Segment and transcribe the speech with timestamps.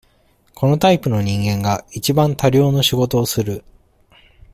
[0.55, 3.63] このタイプの人間が、一番多量の仕事をする。